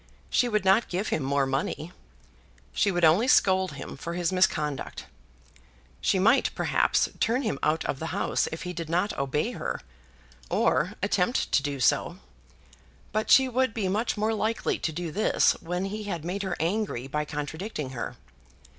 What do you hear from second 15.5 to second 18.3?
when he had made her angry by contradicting her.